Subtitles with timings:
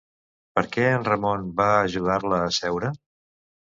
[0.59, 2.95] Per què en Ramon va ajudar-la a seure?